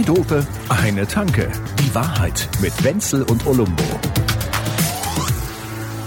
Zwei 0.00 0.14
Dope, 0.14 0.46
eine 0.82 1.06
Tanke. 1.06 1.50
Die 1.78 1.94
Wahrheit 1.94 2.48
mit 2.62 2.72
Wenzel 2.84 3.22
und 3.24 3.46
Olumbo. 3.46 3.82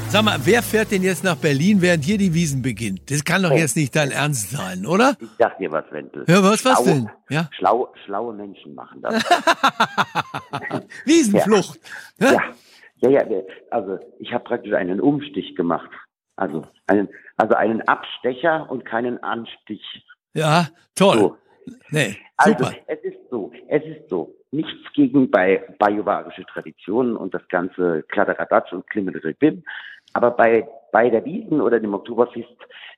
Sag 0.10 0.23
mal, 0.23 0.38
wer 0.46 0.64
fährt 0.64 0.92
denn 0.92 1.04
jetzt 1.04 1.23
nach 1.23 1.36
Berlin, 1.36 1.82
während 1.82 2.04
hier 2.04 2.18
die 2.18 2.34
Wiesen 2.34 2.62
beginnt? 2.64 3.12
Das 3.12 3.23
kann 3.23 3.44
doch 3.44 3.52
Oh. 3.52 3.55
jetzt 3.55 3.76
nicht 3.76 3.95
dein 3.95 4.12
Ernst 4.12 4.52
sein, 4.52 4.86
oder? 4.88 5.16
Ich 5.20 5.27
sag 5.38 5.58
dir 5.59 5.71
was, 5.71 5.86
Wenzel. 5.91 6.23
Ja, 6.27 6.41
was, 6.44 6.64
was 6.66 6.84
denn? 6.84 7.09
Ja? 7.30 7.50
Schlau, 7.58 7.94
schlaue 8.05 8.34
Menschen 8.34 8.73
machen 8.73 9.02
das. 9.02 9.23
Wiesenflucht. 11.05 11.80
Ja. 12.20 12.32
ja, 12.32 12.41
ja, 13.02 13.10
ja. 13.10 13.23
der- 13.25 13.44
Also 13.71 14.00
ich 14.20 14.32
habe 14.34 14.44
praktisch 14.44 14.73
einen 14.73 15.02
Umstich 15.02 15.55
gemacht. 15.55 15.89
Also 16.36 16.64
einen, 16.88 17.10
also 17.38 17.53
einen 17.55 17.81
Abstecher 17.88 18.70
und 18.72 18.86
keinen 18.86 19.22
Anstich. 19.23 19.84
Ja, 20.34 20.67
toll. 20.95 21.17
So. 21.20 21.38
Nee, 21.90 22.17
Also 22.38 22.58
super. 22.63 22.76
es 22.88 22.99
ist 23.03 23.17
so, 23.30 23.52
es 23.67 23.84
ist 23.84 24.09
so. 24.09 24.34
Nichts 24.52 24.72
gegen 24.94 25.31
bei 25.31 25.63
bajuwarische 25.80 26.45
Traditionen 26.45 27.16
und 27.17 27.34
das 27.34 27.41
ganze 27.49 28.03
Kladderadatsch 28.09 28.72
und 28.73 28.88
Klimmelribim. 28.89 29.63
Aber 30.13 30.31
bei, 30.31 30.67
bei 30.91 31.09
der 31.09 31.26
Wiesen 31.26 31.59
oder 31.62 31.80
dem 31.80 31.94
Oktoberfest 31.94 32.48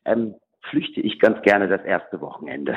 ähm, 0.04 0.36
flüchte 0.70 1.00
ich 1.00 1.20
ganz 1.20 1.42
gerne 1.44 1.68
das 1.68 1.82
erste 1.86 2.20
Wochenende 2.20 2.76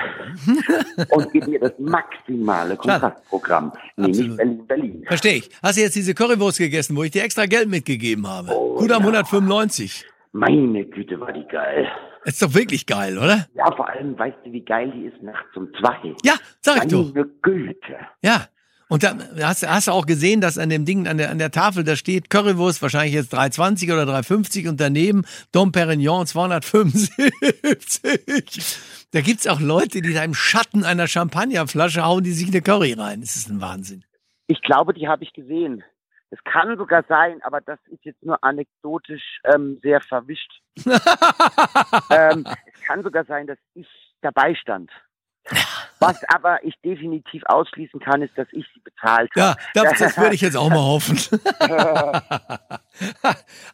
und 1.11 1.33
gebe 1.33 1.51
mir 1.51 1.61
das 1.61 1.73
maximale. 1.79 2.77
Kontrastprogramm, 2.77 3.73
nämlich. 3.97 4.37
Berlin, 4.37 4.67
Berlin. 4.67 5.05
Verstehe 5.07 5.35
ich. 5.39 5.51
Hast 5.63 5.77
du 5.79 5.83
jetzt 5.83 5.97
diese 5.97 6.15
Currywurst 6.15 6.59
gegessen, 6.59 6.97
wo 6.97 7.03
ich 7.03 7.11
dir 7.11 7.25
extra 7.25 7.47
Geld 7.47 7.69
mitgegeben 7.69 8.27
habe? 8.29 8.51
Oh, 8.55 8.77
Gut 8.77 8.93
am 8.93 9.03
ja. 9.03 9.09
195. 9.09 10.05
Meine 10.33 10.85
Güte, 10.85 11.19
war 11.19 11.33
die 11.33 11.47
geil. 11.49 11.89
Ist 12.29 12.43
doch 12.43 12.53
wirklich 12.53 12.85
geil, 12.85 13.17
oder? 13.17 13.47
Ja, 13.55 13.75
vor 13.75 13.89
allem 13.89 14.19
weißt 14.19 14.37
du, 14.45 14.53
wie 14.53 14.61
geil 14.61 14.93
die 14.95 15.07
ist 15.07 15.23
nachts 15.23 15.57
um 15.57 15.73
zwei. 15.81 16.15
Ja, 16.23 16.35
sag 16.61 16.85
ich 16.85 16.91
doch. 16.91 17.15
Meine 17.15 17.27
Güte. 17.41 17.97
Ja. 18.23 18.49
Und 18.91 19.03
da 19.03 19.17
hast, 19.41 19.67
hast 19.67 19.89
du 19.89 19.93
auch 19.93 20.05
gesehen, 20.05 20.43
dass 20.43 20.59
an 20.59 20.69
dem 20.69 20.85
Ding, 20.85 21.09
an 21.09 21.17
der, 21.17 21.31
an 21.31 21.39
der 21.39 21.51
Tafel, 21.51 21.85
da 21.85 21.97
steht 21.97 22.29
Currywurst, 22.29 22.83
wahrscheinlich 22.83 23.15
jetzt 23.15 23.33
320 23.33 23.91
oder 23.93 24.05
350 24.05 24.69
und 24.69 24.79
daneben 24.79 25.25
Dom 25.53 25.73
Perignon 25.73 26.27
275. 26.27 28.77
Da 29.13 29.23
gibt's 29.23 29.47
auch 29.47 29.61
Leute, 29.61 30.03
die 30.03 30.13
da 30.13 30.23
im 30.23 30.35
Schatten 30.35 30.85
einer 30.85 31.09
Champagnerflasche 31.09 32.05
hauen, 32.05 32.25
die 32.25 32.33
sich 32.33 32.49
eine 32.49 32.61
Curry 32.61 32.93
rein. 32.93 33.23
Das 33.23 33.37
ist 33.37 33.49
ein 33.49 33.63
Wahnsinn. 33.63 34.05
Ich 34.49 34.61
glaube, 34.61 34.93
die 34.93 35.09
habe 35.09 35.25
ich 35.25 35.33
gesehen. 35.33 35.83
Es 36.31 36.39
kann 36.45 36.77
sogar 36.77 37.05
sein, 37.09 37.41
aber 37.43 37.61
das 37.63 37.79
ist 37.91 38.05
jetzt 38.05 38.23
nur 38.23 38.43
anekdotisch 38.45 39.41
ähm, 39.45 39.79
sehr 39.83 40.01
verwischt. 40.03 40.61
ähm, 42.11 42.45
es 42.73 42.81
kann 42.87 43.03
sogar 43.03 43.25
sein, 43.25 43.47
dass 43.47 43.59
ich 43.75 43.87
dabei 44.21 44.55
stand. 44.55 44.91
Was 46.01 46.23
aber 46.29 46.63
ich 46.63 46.75
definitiv 46.85 47.43
ausschließen 47.47 47.99
kann, 48.01 48.21
ist, 48.21 48.37
dass 48.37 48.47
ich 48.53 48.67
sie 48.75 48.81
bezahlt 48.81 49.31
Ja, 49.35 49.51
habe. 49.51 49.61
das, 49.73 49.99
das 49.99 50.19
würde 50.19 50.35
ich 50.35 50.43
jetzt 50.43 50.57
auch 50.59 50.69
mal 50.69 50.77
hoffen. 50.77 51.19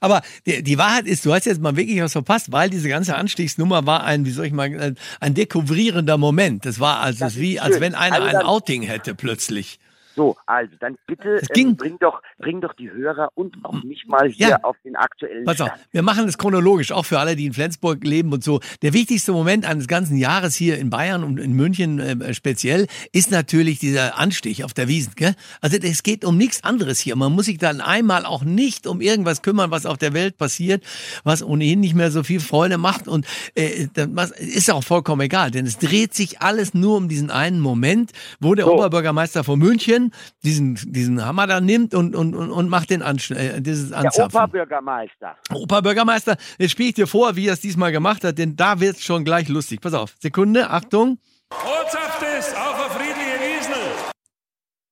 Aber 0.01 0.23
die, 0.47 0.63
die 0.63 0.79
Wahrheit 0.79 1.07
ist, 1.07 1.27
du 1.27 1.33
hast 1.35 1.47
jetzt 1.47 1.61
mal 1.61 1.77
wirklich 1.77 2.01
was 2.01 2.13
verpasst, 2.13 2.53
weil 2.53 2.71
diese 2.71 2.89
ganze 2.89 3.17
Anstiegsnummer 3.17 3.87
war 3.87 4.05
ein, 4.05 4.25
wie 4.25 4.31
soll 4.31 4.47
ich 4.47 4.53
mal, 4.53 4.65
ein- 4.67 4.97
ein 5.21 5.35
dekouvrierender 5.35 6.17
Moment. 6.17 6.65
Das 6.65 6.79
war 6.81 7.01
also 7.01 7.25
Das 7.25 7.37
wie, 7.39 7.59
als 7.61 7.81
wenn 7.81 7.95
einer 7.95 8.23
Also 8.23 8.37
ein 8.39 8.45
Outing 8.45 8.83
hätte 8.83 9.15
plötzlich. 9.15 9.79
So, 10.15 10.37
also 10.47 10.73
dann 10.81 10.97
bitte 11.07 11.41
ähm, 11.57 11.77
bring 11.77 11.99
doch, 11.99 12.23
bring 12.39 12.61
doch 12.61 12.73
die 12.75 12.91
Hörer 12.91 13.31
und 13.35 13.57
auch 13.65 13.83
mich 13.83 14.05
mal 14.07 14.29
hier 14.29 14.49
Ja. 14.49 14.65
auf 14.65 14.77
den 14.85 14.97
aktuellen 14.97 15.45
Pass 15.45 15.61
auf, 15.61 15.69
Stand. 15.69 15.81
wir 15.93 16.03
machen 16.03 16.29
es 16.29 16.39
chronologisch, 16.39 16.93
auch 16.93 17.05
für 17.05 17.19
alle, 17.19 17.37
die 17.37 17.47
in 17.47 17.53
Flensburg 17.53 18.03
leben 18.05 18.33
und 18.33 18.45
so. 18.45 18.61
Der 18.83 18.93
wichtigste 18.93 19.33
Moment 19.33 19.67
eines 19.67 19.89
ganzen 19.89 20.17
Jahres 20.17 20.55
hier 20.55 20.79
in 20.79 20.91
Bayern 20.91 21.25
und 21.25 21.39
in 21.39 21.53
München 21.55 21.99
äh, 21.99 22.35
speziell 22.35 22.87
ist 23.13 23.31
natürlich 23.31 23.79
dieser 23.79 24.19
Anstich 24.19 24.65
auf 24.65 24.73
der 24.75 24.89
Wiesn. 24.89 25.13
Gell? 25.17 25.35
Also 25.61 25.77
es 25.79 26.03
geht 26.03 26.25
um 26.25 26.37
nichts 26.37 26.63
anderes 26.65 26.99
hier. 27.01 27.17
Man 27.17 27.33
muss 27.33 27.47
sich 27.47 27.59
dann 27.59 27.81
einmal 27.81 28.25
auch 28.25 28.45
nicht 28.45 28.87
um 28.87 29.01
irgendwas 29.01 29.43
kümmern, 29.43 29.71
was 29.71 29.87
auf 29.87 29.99
der 29.99 30.13
Welt 30.15 30.39
passiert, 30.39 30.85
was 31.25 31.43
ohnehin 31.43 31.81
nicht 31.81 31.95
mehr 31.95 32.11
so 32.11 32.23
viel 32.23 32.41
Freude 32.41 32.79
macht. 32.79 33.09
Und 33.09 33.27
äh, 33.55 33.89
das 33.95 34.31
ist 34.33 34.71
auch 34.71 34.85
vollkommen 34.85 35.23
egal, 35.23 35.51
denn 35.51 35.67
es 35.67 35.79
dreht 35.79 36.15
sich 36.15 36.41
alles 36.41 36.75
nur 36.75 36.97
um 36.97 37.09
diesen 37.09 37.31
einen 37.31 37.61
Moment, 37.61 38.13
wo 38.41 38.55
der 38.55 38.67
So. 38.67 38.75
Oberbürgermeister 38.75 39.45
von 39.45 39.59
München 39.59 40.04
diesen, 40.43 40.75
diesen 40.75 41.25
Hammer 41.25 41.47
da 41.47 41.61
nimmt 41.61 41.95
und, 41.95 42.15
und, 42.15 42.35
und, 42.35 42.51
und 42.51 42.69
macht 42.69 42.91
den 42.91 43.03
Ansch 43.03 43.31
äh, 43.31 43.61
dieses 43.61 43.91
Der 43.91 43.99
Anzapfen. 43.99 44.39
Oberbürgermeister. 44.39 45.37
Oberbürgermeister, 45.53 46.37
jetzt 46.59 46.73
spiele 46.73 46.89
ich 46.91 46.95
dir 46.95 47.07
vor, 47.07 47.37
wie 47.37 47.49
er 47.49 47.55
es 47.55 47.61
diesmal 47.61 47.93
gemacht 47.93 48.25
hat, 48.25 48.39
denn 48.39 48.57
da 48.57 48.81
wird's 48.81 49.03
schon 49.03 49.25
gleich 49.25 49.49
lustig. 49.49 49.81
Pass 49.81 49.95
auf, 49.95 50.15
Sekunde, 50.21 50.71
Achtung. 50.71 51.19
Ortschaft 51.51 52.23
ist 52.39 52.57
auf 52.57 52.75
eine 52.75 52.91
friedliche 52.91 53.39
Wiesel. 53.41 53.83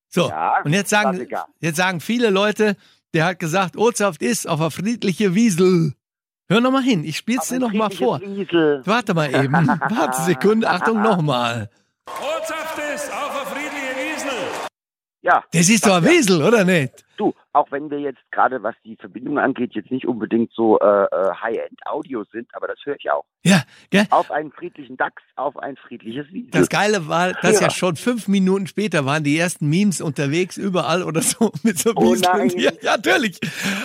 So, 0.09 0.29
Ja, 0.29 0.61
und 0.63 0.73
jetzt 0.73 0.89
sagen, 0.89 1.27
jetzt 1.59 1.77
sagen 1.77 1.99
viele 1.99 2.29
Leute, 2.29 2.75
der 3.13 3.25
hat 3.25 3.39
gesagt, 3.39 3.77
Ortschaft 3.77 4.21
ist 4.21 4.47
auf 4.47 4.61
eine 4.61 4.71
friedliche 4.71 5.35
Wiesel. 5.35 5.93
Hör 6.49 6.61
noch 6.61 6.71
mal 6.71 6.83
hin, 6.83 7.03
ich 7.03 7.17
spiel's 7.17 7.47
dir 7.47 7.55
ein 7.55 7.61
noch 7.61 7.73
mal 7.73 7.89
vor. 7.89 8.21
Wiesel. 8.21 8.81
Warte 8.85 9.13
mal 9.13 9.33
eben, 9.33 9.53
warte 9.67 10.21
Sekunde, 10.23 10.69
Achtung 10.69 11.01
nochmal. 11.01 11.69
Ortschaft 12.05 12.77
ist 12.93 13.11
auf 13.11 13.31
eine 13.31 13.45
friedliche 13.49 13.95
Wiesel. 13.95 14.33
Ja. 15.23 15.43
Das 15.51 15.69
ist 15.69 15.85
doch 15.85 15.95
ein 15.95 16.03
Wiesel, 16.03 16.43
oder 16.43 16.63
nicht? 16.65 17.05
Du, 17.17 17.33
auch 17.53 17.71
wenn 17.71 17.89
wir 17.91 17.99
jetzt 17.99 18.19
gerade, 18.31 18.63
was 18.63 18.75
die 18.83 18.95
Verbindung 18.95 19.37
angeht, 19.37 19.73
jetzt 19.75 19.91
nicht 19.91 20.07
unbedingt 20.07 20.51
so 20.53 20.79
äh, 20.79 21.03
äh, 21.03 21.33
High-End-Audio 21.41 22.23
sind, 22.31 22.47
aber 22.53 22.67
das 22.67 22.79
höre 22.83 22.95
ich 22.97 23.11
auch. 23.11 23.25
Ja, 23.43 23.61
gell? 23.91 24.05
Auf 24.09 24.31
einen 24.31 24.51
friedlichen 24.51 24.97
Dachs, 24.97 25.21
auf 25.35 25.57
ein 25.57 25.75
friedliches 25.75 26.27
Wiesel. 26.31 26.49
Das 26.51 26.69
Geile 26.69 27.07
war, 27.07 27.33
dass 27.33 27.59
ja. 27.59 27.67
Ja. 27.67 27.69
schon 27.69 27.95
fünf 27.95 28.27
Minuten 28.27 28.65
später 28.67 29.05
waren 29.05 29.23
die 29.23 29.37
ersten 29.37 29.69
Memes 29.69 30.01
unterwegs, 30.01 30.57
überall 30.57 31.03
oder 31.03 31.21
so, 31.21 31.51
mit 31.63 31.77
so 31.77 31.91
Oh 31.95 32.15
nein. 32.15 32.49
Ja, 32.57 32.71
ja, 32.81 32.97
natürlich. 32.97 33.39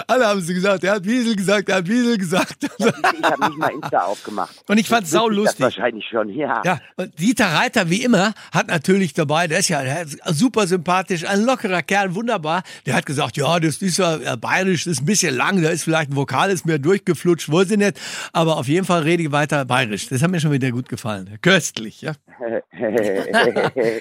Alle 0.06 0.26
haben 0.26 0.40
sie 0.40 0.54
gesagt, 0.54 0.84
er 0.84 0.94
hat 0.94 1.04
Wiesel 1.04 1.36
gesagt, 1.36 1.68
er 1.68 1.76
hat 1.76 1.88
Wiesel 1.88 2.16
gesagt. 2.16 2.64
ich 2.64 2.86
ich 2.86 3.24
habe 3.24 3.46
nicht 3.48 3.58
mal 3.58 3.70
Insta 3.70 4.00
aufgemacht. 4.04 4.54
Und 4.68 4.78
ich 4.78 4.88
fand's 4.88 5.10
Jetzt 5.10 5.20
sau 5.20 5.26
wüsste 5.26 5.32
ich 5.32 5.38
lustig. 5.38 5.58
Das 5.58 5.76
wahrscheinlich 5.76 6.06
schon, 6.08 6.28
ja. 6.30 6.62
Ja, 6.64 6.80
und 6.96 7.18
Dieter 7.18 7.46
Reiter, 7.46 7.90
wie 7.90 8.02
immer, 8.02 8.32
hat 8.52 8.68
natürlich 8.68 9.12
dabei, 9.12 9.46
der 9.46 9.58
ist 9.58 9.68
ja 9.68 9.82
der 9.82 10.02
ist 10.02 10.18
super 10.26 10.66
sympathisch, 10.66 11.28
ein 11.28 11.44
lockerer 11.44 11.82
Kerl, 11.82 12.14
wunderbar. 12.14 12.62
Der 12.86 12.94
hat 12.94 13.06
gesagt, 13.06 13.36
ja, 13.36 13.57
das 13.60 13.80
ist 13.82 13.98
ja 13.98 14.16
äh, 14.16 14.36
bayerisch, 14.36 14.84
das 14.84 14.94
ist 14.94 15.02
ein 15.02 15.06
bisschen 15.06 15.36
lang, 15.36 15.62
da 15.62 15.70
ist 15.70 15.84
vielleicht 15.84 16.10
ein 16.10 16.16
Vokal, 16.16 16.50
ist 16.50 16.66
mir 16.66 16.78
durchgeflutscht, 16.78 17.50
weiß 17.52 17.70
ich 17.72 17.78
nicht. 17.78 18.00
Aber 18.32 18.56
auf 18.58 18.68
jeden 18.68 18.84
Fall 18.86 19.02
rede 19.02 19.22
ich 19.22 19.32
weiter 19.32 19.64
bayerisch. 19.64 20.08
Das 20.08 20.22
hat 20.22 20.30
mir 20.30 20.40
schon 20.40 20.52
wieder 20.52 20.70
gut 20.70 20.88
gefallen. 20.88 21.38
Köstlich, 21.42 22.02
ja. 22.02 22.12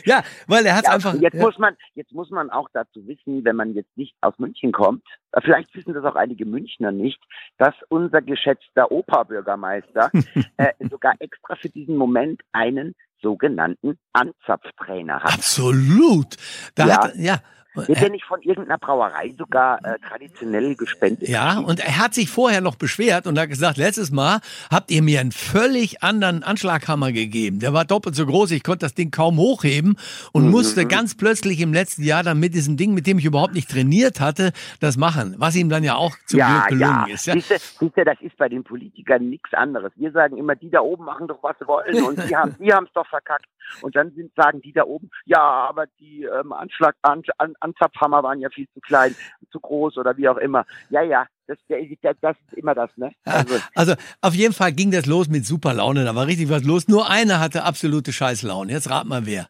Ja, 0.05 0.23
weil 0.47 0.65
er 0.65 0.75
hat 0.75 0.85
Ja, 0.85 0.91
einfach. 0.91 1.13
jetzt 1.15 1.33
ja. 1.35 1.41
muss 1.41 1.57
man, 1.57 1.75
jetzt 1.95 2.11
muss 2.13 2.29
man 2.29 2.49
auch 2.49 2.69
dazu 2.73 3.05
wissen, 3.07 3.43
wenn 3.43 3.55
man 3.55 3.73
jetzt 3.73 3.95
nicht 3.97 4.15
aus 4.21 4.33
München 4.37 4.71
kommt, 4.71 5.03
äh, 5.31 5.41
vielleicht 5.41 5.73
wissen 5.75 5.93
das 5.93 6.03
auch 6.05 6.15
einige 6.15 6.45
Münchner 6.45 6.91
nicht, 6.91 7.19
dass 7.57 7.73
unser 7.89 8.21
geschätzter 8.21 8.91
Opa-Bürgermeister 8.91 10.11
äh, 10.57 10.73
sogar 10.89 11.15
extra 11.19 11.55
für 11.55 11.69
diesen 11.69 11.95
Moment 11.97 12.41
einen 12.51 12.95
sogenannten 13.21 13.97
Anzapftrainer 14.13 15.21
hat. 15.23 15.33
Absolut. 15.33 16.35
Da 16.75 16.87
Ja. 16.87 17.03
hat, 17.03 17.15
ja. 17.15 17.37
Wird 17.85 18.01
der 18.01 18.09
nicht 18.09 18.25
von 18.25 18.41
irgendeiner 18.41 18.77
Brauerei 18.77 19.33
sogar 19.37 19.83
äh, 19.85 19.99
traditionell 20.07 20.75
gespendet? 20.75 21.27
Ja, 21.27 21.59
und 21.59 21.79
er 21.79 21.97
hat 21.97 22.13
sich 22.13 22.29
vorher 22.29 22.61
noch 22.61 22.75
beschwert 22.75 23.27
und 23.27 23.37
hat 23.37 23.49
gesagt, 23.49 23.77
letztes 23.77 24.11
Mal 24.11 24.39
habt 24.71 24.89
ihr 24.91 25.03
mir 25.03 25.19
einen 25.19 25.31
völlig 25.31 26.01
anderen 26.01 26.43
Anschlaghammer 26.43 27.11
gegeben. 27.11 27.59
Der 27.59 27.73
war 27.73 27.85
doppelt 27.85 28.15
so 28.15 28.25
groß, 28.25 28.51
ich 28.51 28.63
konnte 28.63 28.85
das 28.85 28.95
Ding 28.95 29.11
kaum 29.11 29.37
hochheben 29.37 29.97
und 30.31 30.45
Mhm. 30.45 30.51
musste 30.51 30.85
ganz 30.85 31.15
plötzlich 31.15 31.61
im 31.61 31.73
letzten 31.73 32.03
Jahr 32.03 32.23
dann 32.23 32.39
mit 32.39 32.53
diesem 32.53 32.77
Ding, 32.77 32.93
mit 32.93 33.05
dem 33.07 33.19
ich 33.19 33.25
überhaupt 33.25 33.53
nicht 33.53 33.69
trainiert 33.69 34.19
hatte, 34.19 34.51
das 34.79 34.97
machen. 34.97 35.35
Was 35.37 35.55
ihm 35.55 35.69
dann 35.69 35.83
ja 35.83 35.95
auch 35.95 36.15
zum 36.25 36.39
ja, 36.39 36.65
Glück 36.67 36.79
gelungen 36.79 37.05
ja. 37.07 37.13
ist. 37.13 37.25
Ja. 37.27 37.33
Siehst 37.33 37.51
du, 37.51 37.57
siehst 37.57 37.97
du, 37.97 38.05
das 38.05 38.19
ist 38.21 38.37
bei 38.37 38.49
den 38.49 38.63
Politikern 38.63 39.29
nichts 39.29 39.53
anderes. 39.53 39.91
Wir 39.95 40.11
sagen 40.11 40.37
immer, 40.37 40.55
die 40.55 40.69
da 40.69 40.81
oben 40.81 41.05
machen 41.05 41.27
doch, 41.27 41.41
was 41.43 41.57
sie 41.59 41.67
wollen 41.67 42.03
und 42.03 42.29
die 42.29 42.35
haben 42.35 42.55
die 42.59 42.69
es 42.69 42.93
doch 42.93 43.07
verkackt. 43.07 43.45
Und 43.81 43.95
dann 43.95 44.11
sind, 44.11 44.31
sagen 44.35 44.61
die 44.61 44.71
da 44.71 44.83
oben, 44.83 45.09
ja, 45.25 45.41
aber 45.41 45.85
die 45.99 46.23
ähm, 46.23 46.53
Anschlag, 46.53 46.95
an, 47.01 47.23
an, 47.37 47.53
Anzapfhammer 47.67 48.23
waren 48.23 48.39
ja 48.39 48.49
viel 48.49 48.67
zu 48.73 48.79
klein, 48.79 49.15
zu 49.51 49.59
groß 49.59 49.97
oder 49.97 50.15
wie 50.17 50.27
auch 50.29 50.37
immer. 50.37 50.65
Ja, 50.89 51.01
ja, 51.01 51.25
das, 51.47 51.57
das, 51.67 52.15
das 52.21 52.35
ist 52.47 52.57
immer 52.57 52.75
das, 52.75 52.89
ne? 52.97 53.11
Also, 53.25 53.55
Also 53.75 53.93
auf 54.21 54.33
jeden 54.33 54.53
Fall 54.53 54.71
ging 54.73 54.91
das 54.91 55.05
los 55.05 55.27
mit 55.29 55.45
super 55.45 55.73
Laune, 55.73 56.03
da 56.03 56.15
war 56.15 56.27
richtig 56.27 56.49
was 56.49 56.63
los. 56.63 56.87
Nur 56.87 57.09
einer 57.09 57.39
hatte 57.39 57.63
absolute 57.63 58.11
Scheißlaune. 58.11 58.71
Jetzt 58.71 58.89
rat 58.89 59.05
mal 59.05 59.25
wer. 59.25 59.47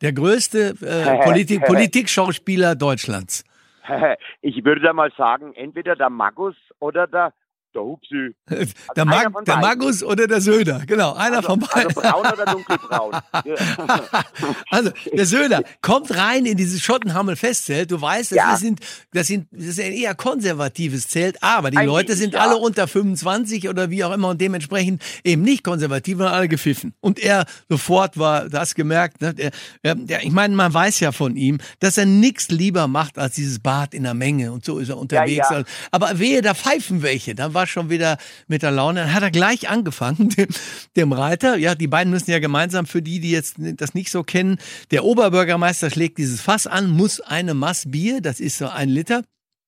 Der 0.00 0.12
größte 0.12 0.74
äh, 0.80 1.18
Politik, 1.24 1.64
Politikschauspieler 1.64 2.74
Deutschlands. 2.74 3.44
ich 4.40 4.64
würde 4.64 4.80
da 4.80 4.92
mal 4.92 5.12
sagen, 5.16 5.54
entweder 5.54 5.96
der 5.96 6.10
Magus 6.10 6.56
oder 6.78 7.06
der 7.06 7.32
der 7.74 7.82
Hupsi. 7.82 8.34
der, 8.96 9.04
Mag, 9.04 9.44
der. 9.44 9.56
Magus 9.56 10.02
oder 10.02 10.26
der 10.26 10.40
Söder, 10.40 10.82
genau, 10.86 11.14
einer 11.14 11.38
Also, 11.38 11.48
von 11.48 11.60
beiden. 11.60 11.86
also 11.96 12.00
braun 12.00 12.26
oder 12.26 12.44
dunkelbraun. 12.46 13.12
Also, 14.70 14.90
der 15.12 15.26
Söder 15.26 15.62
kommt 15.82 16.14
rein 16.16 16.46
in 16.46 16.56
dieses 16.56 16.80
Schottenhammel-Festzelt. 16.82 17.90
Du 17.90 18.00
weißt, 18.00 18.32
das, 18.32 18.36
Ja. 18.36 18.56
sind, 18.56 18.80
das, 19.12 19.26
sind, 19.26 19.46
das 19.52 19.64
ist 19.66 19.80
ein 19.80 19.92
eher 19.92 20.14
konservatives 20.14 21.08
Zelt, 21.08 21.42
aber 21.42 21.70
die 21.70 21.76
Eigentlich, 21.78 21.88
Leute 21.88 22.16
sind 22.16 22.34
ja. 22.34 22.40
alle 22.40 22.56
unter 22.56 22.86
25 22.88 23.68
oder 23.68 23.90
wie 23.90 24.04
auch 24.04 24.12
immer 24.12 24.28
und 24.28 24.40
dementsprechend 24.40 25.02
eben 25.22 25.42
nicht 25.42 25.62
konservativ, 25.64 26.18
sondern 26.18 26.34
alle 26.34 26.48
gepfiffen. 26.48 26.94
Und 27.00 27.18
er 27.18 27.44
sofort 27.68 28.18
war 28.18 28.48
das 28.48 28.74
gemerkt. 28.74 29.20
Ne? 29.20 29.34
Der, 29.34 29.50
der, 29.94 30.22
ich 30.22 30.32
meine, 30.32 30.54
man 30.54 30.72
weiß 30.72 31.00
ja 31.00 31.12
von 31.12 31.36
ihm, 31.36 31.58
dass 31.80 31.98
er 31.98 32.06
nichts 32.06 32.48
lieber 32.48 32.88
macht 32.88 33.18
als 33.18 33.34
dieses 33.34 33.58
Bad 33.60 33.94
in 33.94 34.02
der 34.04 34.14
Menge 34.14 34.52
und 34.52 34.64
so 34.64 34.78
ist 34.78 34.88
er 34.88 34.98
unterwegs. 34.98 35.48
ja. 35.50 35.62
Aber 35.90 36.18
wehe, 36.18 36.42
da 36.42 36.54
pfeifen 36.54 37.02
welche. 37.02 37.34
Dann 37.34 37.54
war 37.54 37.63
schon 37.66 37.90
wieder 37.90 38.18
mit 38.46 38.62
der 38.62 38.70
Laune. 38.70 39.00
Dann 39.00 39.14
hat 39.14 39.22
er 39.22 39.30
gleich 39.30 39.68
angefangen, 39.68 40.28
dem, 40.36 40.48
dem 40.96 41.12
Reiter. 41.12 41.56
Ja, 41.56 41.74
die 41.74 41.88
beiden 41.88 42.10
müssen 42.10 42.30
ja 42.30 42.38
gemeinsam, 42.38 42.86
für 42.86 43.02
die, 43.02 43.20
die 43.20 43.30
jetzt 43.30 43.56
das 43.58 43.94
nicht 43.94 44.10
so 44.10 44.22
kennen, 44.22 44.58
der 44.90 45.04
Oberbürgermeister 45.04 45.90
schlägt 45.90 46.18
dieses 46.18 46.40
Fass 46.40 46.66
an, 46.66 46.90
muss 46.90 47.20
eine 47.20 47.54
Maß 47.54 47.90
Bier, 47.90 48.20
das 48.20 48.40
ist 48.40 48.58
so 48.58 48.68
ein 48.68 48.88
Liter, 48.88 49.22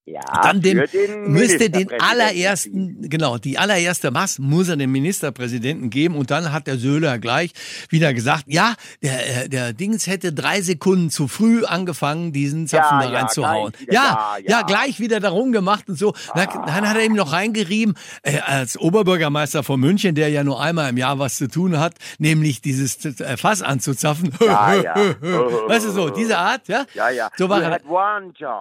Ja, 0.08 0.20
dann 0.40 0.62
für 0.62 0.86
den 0.86 1.32
müsste 1.32 1.68
den 1.68 1.90
allerersten, 2.00 3.08
genau, 3.08 3.38
die 3.38 3.58
allererste 3.58 4.12
Maß 4.12 4.38
muss 4.38 4.68
er 4.68 4.76
dem 4.76 4.92
Ministerpräsidenten 4.92 5.90
geben 5.90 6.14
und 6.14 6.30
dann 6.30 6.52
hat 6.52 6.68
der 6.68 6.78
Söhler 6.78 7.18
gleich 7.18 7.50
wieder 7.88 8.14
gesagt, 8.14 8.44
ja, 8.46 8.74
der, 9.02 9.44
äh, 9.44 9.48
der 9.48 9.72
Dings 9.72 10.06
hätte 10.06 10.32
drei 10.32 10.62
Sekunden 10.62 11.10
zu 11.10 11.26
früh 11.26 11.64
angefangen, 11.64 12.32
diesen 12.32 12.68
Zapfen 12.68 13.00
Ja, 13.00 13.10
da 13.10 13.18
reinzuhauen. 13.18 13.72
Ja, 13.88 13.92
ja, 13.92 14.36
ja, 14.38 14.50
ja. 14.60 14.62
gleich 14.62 15.00
wieder 15.00 15.18
darum 15.18 15.50
gemacht 15.50 15.88
und 15.88 15.98
so. 15.98 16.14
Dann, 16.36 16.46
dann 16.52 16.88
hat 16.88 16.96
er 16.96 17.04
ihm 17.04 17.14
noch 17.14 17.32
reingerieben, 17.32 17.96
äh, 18.22 18.38
als 18.38 18.78
Oberbürgermeister 18.78 19.64
von 19.64 19.80
München, 19.80 20.14
der 20.14 20.28
ja 20.28 20.44
nur 20.44 20.60
einmal 20.60 20.88
im 20.88 20.98
Jahr 20.98 21.18
was 21.18 21.36
zu 21.36 21.48
tun 21.48 21.80
hat, 21.80 21.94
nämlich 22.18 22.60
dieses 22.60 23.04
äh, 23.04 23.36
Fass 23.36 23.60
anzuzapfen. 23.60 24.32
Ja, 24.40 24.72
ja. 24.74 24.94
Weißt 25.66 25.86
du 25.86 25.90
so, 25.90 26.10
diese 26.10 26.38
Art, 26.38 26.68
ja? 26.68 26.86
Ja, 26.94 27.10
ja. 27.10 27.28
So 27.36 27.48
war 27.48 27.60
er. 27.60 27.80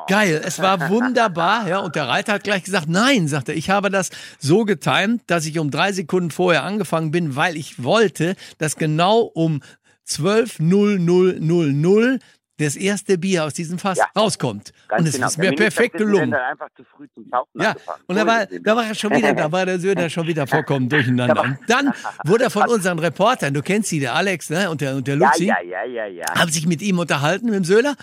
Geil, 0.07 0.41
es 0.43 0.59
war 0.59 0.89
wunderbar, 0.89 1.34
ja. 1.35 1.79
Und 1.79 1.95
der 1.95 2.07
Reiter 2.07 2.33
hat 2.33 2.43
gleich 2.43 2.63
gesagt, 2.63 2.87
nein, 2.89 3.27
sagt 3.27 3.49
er, 3.49 3.55
ich 3.55 3.69
habe 3.69 3.89
das 3.89 4.09
so 4.39 4.65
getimt, 4.65 5.21
dass 5.27 5.45
ich 5.45 5.59
um 5.59 5.71
drei 5.71 5.91
Sekunden 5.91 6.31
vorher 6.31 6.63
angefangen 6.63 7.11
bin, 7.11 7.35
weil 7.35 7.57
ich 7.57 7.83
wollte, 7.83 8.35
dass 8.57 8.75
genau 8.75 9.19
um 9.21 9.61
12.0000 10.07 12.19
das 12.57 12.77
erste 12.77 13.17
Bier 13.17 13.43
aus 13.43 13.53
diesem 13.53 13.77
Fass 13.77 13.97
Ja. 13.97 14.05
rauskommt. 14.15 14.71
Ganz 14.87 15.01
und 15.01 15.07
es 15.07 15.15
genau. 15.15 15.27
ist 15.27 15.37
mir 15.37 15.51
perfekt 15.51 15.97
gelungen. 15.97 16.33
einfach 16.33 16.69
zu 16.77 16.85
früh 16.85 17.05
zum 17.13 17.29
Tauchen 17.29 17.61
Ja, 17.61 17.71
angefangen. 17.71 18.01
und 18.07 18.15
da 18.15 18.25
war, 18.25 18.45
da 18.45 18.75
war 18.77 18.85
er 18.85 18.95
schon 18.95 19.11
wieder, 19.11 19.33
da 19.33 19.51
war 19.51 19.65
der 19.65 19.77
Söder 19.77 20.09
schon 20.15 20.25
wieder 20.25 20.47
vollkommen 20.47 20.87
durcheinander. 20.87 21.41
Und 21.43 21.57
dann 21.67 21.91
wurde 22.23 22.45
er 22.45 22.49
von 22.49 22.69
unseren 22.69 22.97
Reportern, 22.99 23.53
du 23.53 23.61
kennst 23.61 23.89
sie, 23.89 23.99
der 23.99 24.15
Alex 24.15 24.49
ne, 24.49 24.69
und 24.69 24.79
der, 24.79 24.95
und 24.95 25.05
der 25.05 25.17
Luzi, 25.17 25.47
ja, 25.47 25.57
ja. 25.61 26.23
haben 26.33 26.49
sich 26.49 26.65
mit 26.65 26.81
ihm 26.81 26.97
unterhalten, 26.97 27.47
mit 27.47 27.55
dem 27.55 27.65
Söder. 27.65 27.97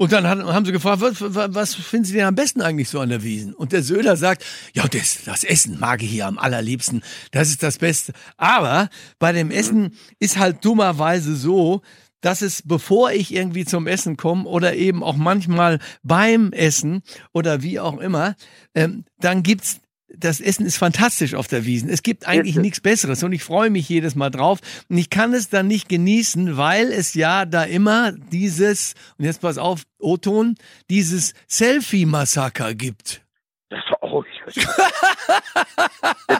Und 0.00 0.12
dann 0.12 0.28
haben, 0.28 0.64
sie 0.64 0.70
gefragt, 0.70 1.00
was, 1.00 1.16
was, 1.20 1.54
was 1.54 1.74
finden 1.74 2.04
Sie 2.04 2.14
denn 2.14 2.24
am 2.24 2.36
besten 2.36 2.62
eigentlich 2.62 2.88
so 2.88 3.00
an 3.00 3.08
der 3.08 3.24
Wiesen? 3.24 3.52
Und 3.52 3.72
der 3.72 3.82
Söder 3.82 4.16
sagt, 4.16 4.44
ja, 4.72 4.86
das, 4.86 5.24
das 5.24 5.42
Essen 5.42 5.80
mag 5.80 6.02
ich 6.04 6.10
hier 6.10 6.26
am 6.26 6.38
allerliebsten. 6.38 7.02
Das 7.32 7.48
ist 7.48 7.64
das 7.64 7.78
Beste. 7.78 8.12
Aber 8.36 8.90
bei 9.18 9.32
dem 9.32 9.50
Essen 9.50 9.96
ist 10.20 10.38
halt 10.38 10.64
dummerweise 10.64 11.34
so, 11.34 11.82
dass 12.20 12.42
es, 12.42 12.62
bevor 12.62 13.10
ich 13.10 13.34
irgendwie 13.34 13.64
zum 13.64 13.88
Essen 13.88 14.16
komme 14.16 14.44
oder 14.44 14.76
eben 14.76 15.02
auch 15.02 15.16
manchmal 15.16 15.80
beim 16.04 16.52
Essen 16.52 17.02
oder 17.32 17.62
wie 17.62 17.80
auch 17.80 17.98
immer, 17.98 18.36
ähm, 18.76 19.04
dann 19.18 19.42
gibt's 19.42 19.80
das 20.08 20.40
Essen 20.40 20.64
ist 20.66 20.78
fantastisch 20.78 21.34
auf 21.34 21.48
der 21.48 21.64
Wiesen. 21.64 21.90
Es 21.90 22.02
gibt 22.02 22.26
eigentlich 22.26 22.56
nichts 22.56 22.80
Besseres 22.80 23.22
und 23.22 23.32
ich 23.32 23.44
freue 23.44 23.70
mich 23.70 23.88
jedes 23.88 24.14
Mal 24.14 24.30
drauf. 24.30 24.58
Und 24.88 24.96
ich 24.98 25.10
kann 25.10 25.34
es 25.34 25.48
dann 25.48 25.66
nicht 25.66 25.88
genießen, 25.88 26.56
weil 26.56 26.92
es 26.92 27.14
ja 27.14 27.44
da 27.44 27.64
immer 27.64 28.12
dieses, 28.12 28.94
und 29.18 29.26
jetzt 29.26 29.40
pass 29.42 29.58
auf, 29.58 29.82
O-Ton, 29.98 30.56
dieses 30.88 31.34
Selfie-Massaker 31.46 32.74
gibt. 32.74 33.22
Das, 33.70 33.80
oh, 34.00 34.24
das 34.46 34.56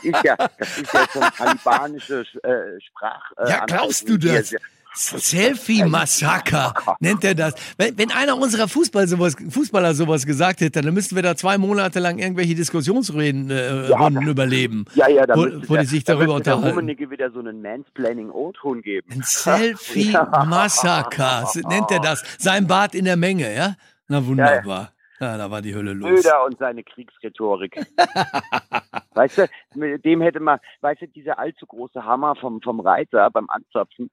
ist 0.02 0.24
ja, 0.24 0.36
das 0.36 0.78
ist 0.78 0.94
ja 0.94 1.06
so 1.12 1.20
ein 1.20 1.32
talibanische 1.36 2.24
äh, 2.42 2.80
Sprach. 2.80 3.32
Äh, 3.36 3.50
Ja, 3.50 3.66
glaubst 3.66 4.08
du 4.08 4.14
Aneignung 4.14 4.44
hier. 4.48 4.60
Selfie-Massaker 4.94 6.74
nennt 7.00 7.24
er 7.24 7.34
das. 7.34 7.54
Wenn, 7.76 7.98
wenn 7.98 8.10
einer 8.12 8.36
unserer 8.36 8.68
Fußball 8.68 9.06
sowas, 9.08 9.36
Fußballer 9.50 9.94
sowas 9.94 10.24
gesagt 10.26 10.60
hätte, 10.60 10.80
dann 10.80 10.94
müssten 10.94 11.14
wir 11.16 11.22
da 11.22 11.36
zwei 11.36 11.58
Monate 11.58 11.98
lang 12.00 12.18
irgendwelche 12.18 12.54
Diskussionsreden 12.54 13.50
äh, 13.50 13.88
Ja, 13.88 14.10
da- 14.10 14.20
überleben. 14.22 14.84
Ja, 14.94 15.08
ja, 15.08 15.26
da 15.26 15.34
wo, 15.36 15.42
wo 15.42 15.74
der- 15.74 15.82
die 15.82 15.86
sich 15.88 16.04
da 16.04 16.14
darüber 16.14 16.40
der 16.40 16.54
unterhalten. 16.56 16.66
Rummenigge 16.68 17.10
wieder 17.10 17.30
so 17.30 17.40
einen 17.40 17.60
Mansplaining-O-Ton 17.62 18.82
geben. 18.82 19.10
Ein 19.12 19.22
Selfie-Massaker 19.22 21.48
nennt 21.68 21.90
er 21.90 22.00
das. 22.00 22.22
Sein 22.38 22.66
Bad 22.66 22.94
in 22.94 23.04
der 23.04 23.16
Menge, 23.16 23.54
ja? 23.54 23.74
Na 24.08 24.24
wunderbar. 24.26 24.92
Ja, 25.20 25.36
da 25.36 25.50
war 25.50 25.60
die 25.62 25.74
Hölle 25.74 25.94
los. 25.94 26.22
Söder 26.22 26.44
und 26.44 26.56
seine 26.58 26.84
Kriegsrhetorik. 26.84 27.76
weißt 29.14 29.38
du, 29.38 29.48
mit 29.74 30.04
dem 30.04 30.20
hätte 30.22 30.38
man, 30.38 30.60
weißt 30.80 31.02
du, 31.02 31.08
dieser 31.08 31.40
allzu 31.40 31.66
große 31.66 32.04
Hammer 32.04 32.36
vom, 32.36 32.62
vom 32.62 32.78
Reiter 32.78 33.28
beim 33.30 33.48
Anzapfen, 33.50 34.10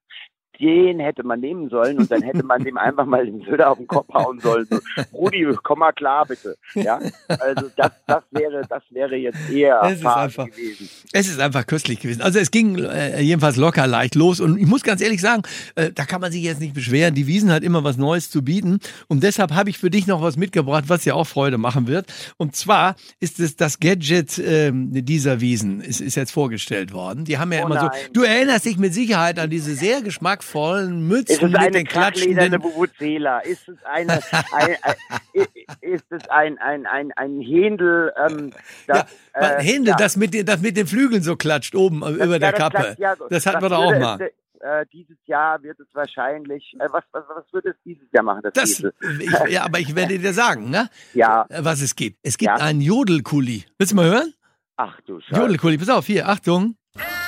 den 0.60 1.00
hätte 1.00 1.24
man 1.24 1.40
nehmen 1.40 1.69
sollen 1.69 1.98
und 1.98 2.12
dann 2.12 2.22
hätte 2.22 2.44
man 2.44 2.63
dem 2.63 2.78
einfach 2.78 3.06
mal 3.06 3.25
den 3.25 3.42
Söder 3.42 3.72
auf 3.72 3.78
den 3.78 3.88
Kopf 3.88 4.07
hauen 4.13 4.40
sollen. 4.40 4.68
So, 4.69 4.80
Rudi, 5.13 5.48
komm 5.63 5.80
mal 5.80 5.92
klar, 5.92 6.25
bitte. 6.25 6.56
Ja, 6.74 7.00
also 7.28 7.69
das, 7.75 7.92
das 8.07 8.24
wäre, 8.31 8.62
das 8.69 8.84
wäre 8.90 9.16
jetzt 9.16 9.38
eher 9.52 9.81
Es 9.84 10.00
ist 10.00 10.06
einfach- 10.06 10.46
gewesen. 10.46 10.90
Es 11.12 11.28
ist 11.28 11.40
einfach 11.40 11.66
köstlich 11.66 12.00
gewesen. 12.00 12.22
Also 12.22 12.40
es 12.40 12.52
ging 12.52 12.78
äh, 12.80 13.22
jedenfalls 13.22 13.56
locker 13.57 13.88
leicht 13.88 14.16
los 14.16 14.40
und 14.40 14.57
ich 14.57 14.66
muss 14.68 14.84
ganz 14.84 15.02
ehrlich 15.02 15.22
sagen, 15.22 15.44
äh, 15.75 15.92
da 15.92 16.06
kann 16.06 16.22
man 16.22 16.31
sich 16.31 16.44
jetzt 16.44 16.60
nicht 16.60 16.74
beschweren. 16.74 17.13
Die 17.16 17.28
Wiesen 17.28 17.52
hat 17.52 17.63
immer 17.63 17.84
was 17.84 17.98
Neues 17.98 18.30
zu 18.30 18.44
bieten 18.44 18.80
und 19.07 19.24
deshalb 19.24 19.52
habe 19.54 19.69
ich 19.69 19.78
für 19.78 19.90
dich 19.90 20.07
noch 20.07 20.22
was 20.22 20.38
mitgebracht, 20.38 20.86
was 20.88 21.04
dir 21.04 21.16
auch 21.16 21.25
Freude 21.28 21.57
machen 21.57 21.88
wird. 21.88 22.07
Und 22.38 22.56
zwar 22.56 22.96
ist 23.19 23.40
es 23.40 23.56
das 23.56 23.80
Gadget 23.80 24.38
ähm, 24.40 24.90
dieser 24.92 25.42
Wiesen 25.42 25.81
ist, 25.81 26.02
ist 26.02 26.16
jetzt 26.16 26.31
vorgestellt 26.31 26.94
worden. 26.94 27.25
Die 27.25 27.38
haben 27.38 27.52
ja 27.52 27.63
Oh 27.63 27.66
immer 27.68 27.80
so. 27.80 27.86
nein. 27.88 27.98
Du 28.13 28.24
erinnerst 28.24 28.66
dich 28.66 28.78
mit 28.78 28.94
Sicherheit 28.94 29.40
an 29.40 29.50
diese 29.50 29.75
sehr 29.75 30.02
geschmackvollen 30.02 30.44
Ist 30.47 30.89
Mützen 30.89 31.51
mit 31.51 31.75
den 31.75 31.86
klatschenden. 31.86 32.62
Vuvuzela? 32.63 33.39
Ist 33.39 33.68
es 33.68 33.77
eine, 33.83 34.13
ein, 34.53 34.75
ein, 34.83 35.45
ist 35.81 36.06
es 36.09 36.27
ein, 36.30 36.57
ein, 36.59 36.86
ein, 36.86 37.12
ein 37.13 37.42
Händel, 37.42 38.13
ähm, 38.18 38.51
das, 38.88 39.06
Ja, 39.33 39.42
äh, 39.57 39.63
Händel, 39.63 39.89
ja. 39.92 39.95
das 39.97 40.15
mit 40.18 40.33
den, 40.33 40.45
das 40.45 40.62
mit 40.62 40.77
den 40.77 40.88
Flügeln 40.88 41.21
so 41.24 41.36
klatscht 41.36 41.75
oben 41.75 42.01
äh, 42.03 42.09
über 42.12 42.33
Ja, 42.33 42.39
der 42.39 42.51
das 42.51 42.59
Kappe. 42.59 42.77
klappt, 42.77 43.00
ja, 43.00 43.15
das 43.30 43.45
hatten 43.45 43.62
wir 43.62 43.69
doch 43.69 43.80
auch 43.80 44.00
mal. 44.00 44.19
Äh, 44.62 44.86
dieses 44.92 45.18
Jahr 45.25 45.62
wird 45.62 45.80
es 45.80 45.88
wahrscheinlich, 45.94 46.75
äh, 46.80 46.88
was, 46.92 47.03
was, 47.12 47.24
was 47.36 47.44
wird 47.53 47.65
es 47.65 47.75
dieses 47.86 48.07
Jahr 48.12 48.24
machen? 48.24 48.42
Das, 48.44 48.53
Das, 48.53 48.80
ich, 49.19 49.51
ja, 49.51 49.63
aber 49.65 49.80
ich 49.80 49.95
werde 49.95 50.18
dir 50.18 50.33
sagen, 50.33 50.69
ne? 50.71 50.89
ja, 51.13 51.45
äh, 51.50 51.59
was 51.63 51.81
es 51.81 51.95
gibt. 51.95 52.18
Es 52.24 52.38
gibt 52.38 52.50
Ja. 52.50 52.56
einen 52.63 52.81
Jodelkuli. 52.81 53.65
Willst 53.77 53.92
du 53.92 53.95
mal 53.97 54.06
hören? 54.09 54.33
ach 54.77 55.00
du 55.06 55.19
Scheiße. 55.21 55.39
Jodelkuli, 55.39 55.77
pass 55.77 55.89
auf, 55.89 56.06
hier, 56.07 56.27
Achtung. 56.27 56.75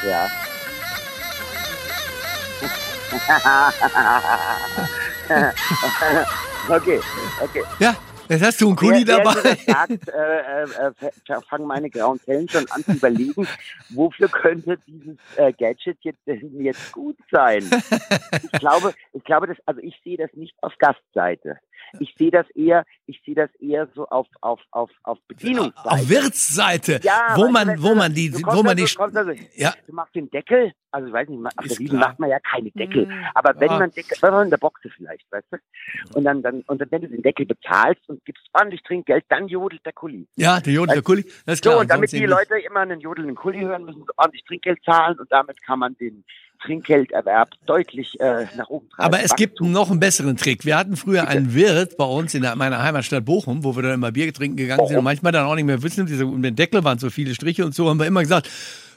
Ja. 0.08 0.28
okay, 6.69 6.99
okay. 7.42 7.64
Ja, 7.80 7.95
jetzt 8.30 8.44
hast 8.44 8.61
du 8.61 8.68
einen 8.68 8.76
Kuli 8.76 9.06
Wer- 9.07 9.23
dabei. 9.23 9.42
das 9.42 9.66
sagt, 9.66 10.09
äh, 10.09 10.64
äh, 10.64 10.92
äh, 11.30 11.42
fangen 11.49 11.68
meine 11.68 11.90
grauen 11.90 12.19
Zellen 12.21 12.47
schon 12.49 12.69
an 12.71 12.83
zu 12.83 12.92
überlegen, 12.94 13.47
wofür 13.90 14.28
könnte 14.28 14.78
dieses 14.87 15.18
äh, 15.35 15.54
Gadget 15.54 15.97
jetzt, 16.02 16.19
jetzt 16.26 16.92
gut 16.92 17.18
sein? 17.31 17.69
Ich 18.44 18.52
glaube, 18.59 18.94
ich 19.14 19.23
glaube, 19.23 19.47
dass, 19.47 19.57
also 19.66 19.80
ich 19.81 19.99
sehe 20.04 20.18
das 20.18 20.31
nicht 20.33 20.56
auf 20.61 20.73
Gastseite. 20.78 21.59
Ich 22.00 22.14
sehe 22.18 22.31
das 22.31 22.50
eher, 22.52 22.86
ich 23.06 23.22
sehe 23.26 23.36
das 23.36 23.50
eher 23.56 23.88
so 23.96 24.07
auf, 24.07 24.28
auf, 24.42 24.60
auf, 24.72 24.92
auf 25.04 25.18
Bedienungsseite. 25.28 25.90
Auf 25.90 26.10
Wirtsseite, 26.10 27.00
Ja, 27.04 27.34
wo 27.36 27.44
weißt 27.44 27.52
man, 27.54 27.68
du, 27.78 27.84
wo 27.84 27.96
man 27.96 28.14
die, 28.14 28.34
wo 28.34 28.64
man 28.64 28.78
also, 28.80 28.86
die, 28.86 29.18
also, 29.18 29.31
ja, 29.56 29.74
du 29.86 29.94
machst 29.94 30.16
den 30.16 30.30
Deckel, 30.30 30.72
also 30.92 31.07
ich 31.07 31.14
weiß 31.14 31.28
nicht, 31.30 31.46
auf 31.46 31.68
der 31.68 31.78
Wiese 31.80 31.96
klar. 31.96 32.10
macht 32.10 32.19
man 32.19 32.30
ja 32.30 32.40
keine 32.40 32.72
Deckel, 32.72 33.06
Mhm. 33.06 33.26
aber 33.36 33.60
wenn 33.60 33.72
Ja. 33.72 33.80
man 33.80 33.92
Deckel, 33.94 34.18
wenn 34.22 34.31
man 34.31 34.44
in 34.46 34.50
der 34.52 34.57
Boxe 34.57 34.90
vielleicht, 34.90 35.31
weißt 35.31 35.48
du, 35.52 35.57
und 36.14 36.24
dann, 36.24 36.42
dann, 36.42 36.62
und 36.68 36.81
dann, 36.81 36.92
wenn 36.92 37.02
du 37.02 37.07
den 37.10 37.22
Deckel 37.22 37.46
bezahlst 37.46 38.07
und 38.10 38.24
gibst 38.26 38.48
ordentlich 38.54 38.81
Trinkgeld, 38.84 39.26
dann 39.30 39.48
jodelt 39.48 39.86
der 39.86 39.94
Kuli. 39.94 40.28
ja, 40.36 40.60
der 40.60 40.74
Jodel, 40.74 40.96
der 40.96 41.04
Kuli, 41.04 41.24
das 41.46 41.56
ist 41.56 41.64
So, 41.64 41.69
klar. 41.72 41.81
und 41.81 41.90
damit 41.92 42.12
die 42.12 42.26
Leute 42.26 42.57
immer 42.60 42.81
einen 42.81 43.00
jodelnden 43.00 43.36
Kuli 43.36 43.60
hören, 43.62 43.86
müssen 43.86 44.02
sie 44.02 44.12
ordentlich 44.18 44.44
Trinkgeld 44.46 44.84
zahlen 44.84 45.18
und 45.19 45.31
damit 45.31 45.62
kann 45.64 45.80
man 45.80 45.96
den 45.98 46.24
Trinkgelderwerb 46.61 47.52
deutlich 47.66 48.19
äh, 48.19 48.45
nach 48.56 48.69
oben 48.69 48.90
treiben. 48.90 49.06
Aber 49.06 49.23
es 49.23 49.35
gibt 49.35 49.61
noch 49.61 49.90
einen 49.92 49.99
besseren 49.99 50.37
Trick. 50.37 50.66
Wir 50.66 50.78
hatten 50.78 50.95
früher 50.95 51.21
Bitte. 51.21 51.31
einen 51.33 51.54
Wirt 51.54 51.97
bei 51.97 52.06
uns 52.06 52.33
in 52.33 52.42
der, 52.42 52.56
meiner 52.56 52.81
Heimatstadt 52.81 53.26
Bochum, 53.26 53.64
wo 53.64 53.76
wir 53.76 53.83
dann 53.83 53.94
immer 53.94 54.11
Bier 54.11 54.33
trinken 54.33 54.57
gegangen 54.57 54.85
sind 54.87 54.95
Oh. 54.95 54.99
und 54.99 55.04
manchmal 55.06 55.31
dann 55.31 55.45
auch 55.45 55.56
nicht 55.56 55.66
mehr 55.66 55.81
wissen, 55.83 56.06
diese, 56.06 56.26
um 56.26 56.42
den 56.42 56.56
Deckel 56.56 56.83
waren 56.83 56.99
so 56.99 57.09
viele 57.09 57.33
Striche 57.35 57.66
und 57.66 57.76
so, 57.76 57.90
haben 57.90 57.99
wir 57.99 58.07
immer 58.07 58.21
gesagt, 58.21 58.49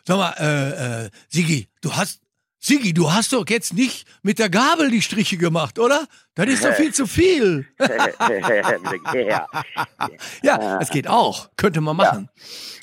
sag 0.04 0.16
mal, 0.16 0.34
äh, 0.38 1.04
äh, 1.06 1.10
Sigi, 1.28 1.68
du 1.82 1.92
hast, 1.92 2.20
Sigi, 2.62 2.92
du 2.92 3.10
hast 3.10 3.32
doch 3.32 3.46
jetzt 3.48 3.72
nicht 3.72 4.06
mit 4.22 4.38
der 4.38 4.50
Gabel 4.50 4.90
die 4.90 5.00
Striche 5.00 5.38
gemacht, 5.38 5.78
oder? 5.78 6.06
Das 6.34 6.46
ist 6.46 6.62
doch 6.62 6.74
viel 6.74 6.92
zu 6.92 7.06
viel. 7.06 7.66
ja. 10.42 10.58
Das 10.78 10.90
geht 10.90 11.08
auch. 11.08 11.48
Könnte 11.56 11.80
man 11.80 11.96
machen. 11.96 12.28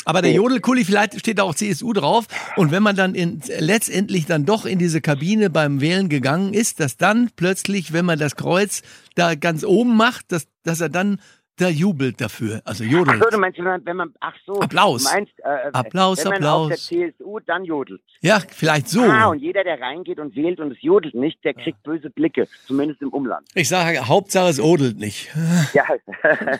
Aber 0.03 0.23
der 0.23 0.31
Jodelkuli, 0.31 0.83
vielleicht 0.83 1.19
steht 1.19 1.37
da 1.37 1.43
auch 1.43 1.53
CSU 1.53 1.93
drauf. 1.93 2.25
Und 2.55 2.71
wenn 2.71 2.81
man 2.81 2.95
dann 2.95 3.13
in, 3.13 3.41
letztendlich 3.59 4.25
dann 4.25 4.45
doch 4.45 4.65
in 4.65 4.79
diese 4.79 4.99
Kabine 4.99 5.51
beim 5.51 5.79
Wählen 5.79 6.09
gegangen 6.09 6.55
ist, 6.55 6.79
dass 6.79 6.97
dann 6.97 7.29
plötzlich, 7.35 7.93
wenn 7.93 8.05
man 8.05 8.17
das 8.17 8.35
Kreuz 8.35 8.81
da 9.13 9.35
ganz 9.35 9.63
oben 9.63 9.95
macht, 9.95 10.31
dass, 10.31 10.47
dass 10.63 10.81
er 10.81 10.89
dann 10.89 11.19
da 11.57 11.69
jubelt 11.69 12.21
dafür. 12.21 12.61
Also 12.65 12.83
Ach 12.85 12.91
jodelt. 12.91 13.23
so, 13.23 13.29
du 13.29 13.37
meinst, 13.37 13.57
wenn 13.57 13.65
man, 13.65 13.85
wenn 13.85 13.97
man 13.97 14.13
ach 14.19 14.33
so, 14.45 14.53
Applaus. 14.61 15.03
du 15.03 15.09
meinst, 15.11 15.33
äh, 15.39 15.69
Applaus, 15.73 16.19
wenn 16.19 16.25
man 16.25 16.33
Applaus. 16.35 16.61
auf 16.61 16.67
der 16.69 16.77
CSU 16.77 17.39
dann 17.45 17.65
jodelt. 17.65 18.01
Ja, 18.21 18.39
vielleicht 18.49 18.89
so. 18.89 19.01
Ah, 19.03 19.27
und 19.27 19.39
jeder, 19.39 19.63
der 19.63 19.79
reingeht 19.79 20.19
und 20.19 20.35
wählt 20.35 20.59
und 20.59 20.71
es 20.71 20.81
jodelt 20.81 21.13
nicht, 21.15 21.43
der 21.43 21.53
kriegt 21.53 21.81
böse 21.83 22.09
Blicke, 22.09 22.47
zumindest 22.65 23.01
im 23.01 23.09
Umland. 23.09 23.47
Ich 23.53 23.69
sage, 23.69 24.07
Hauptsache 24.07 24.49
es 24.49 24.59
odelt 24.59 24.97
nicht. 24.97 25.29
Ja, 25.73 25.83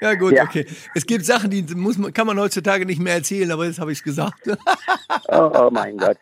Ja 0.00 0.14
gut, 0.14 0.32
Ja. 0.32 0.44
okay. 0.44 0.66
Es 0.94 1.06
gibt 1.06 1.24
Sachen, 1.24 1.50
die 1.50 1.62
muss 1.74 1.98
man, 1.98 2.12
kann 2.12 2.26
man 2.26 2.38
heutzutage 2.38 2.86
nicht 2.86 3.00
mehr 3.00 3.14
erzählen, 3.14 3.50
aber 3.50 3.66
jetzt 3.66 3.78
habe 3.78 3.92
ich 3.92 3.98
es 3.98 4.04
gesagt. 4.04 4.40
oh, 5.28 5.50
oh 5.54 5.68
mein 5.72 5.96
Gott. 5.96 6.16